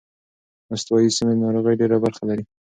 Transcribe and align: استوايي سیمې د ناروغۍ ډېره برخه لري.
استوايي 0.73 1.09
سیمې 1.17 1.33
د 1.37 1.41
ناروغۍ 1.43 1.75
ډېره 1.81 1.97
برخه 2.03 2.23
لري. 2.29 2.43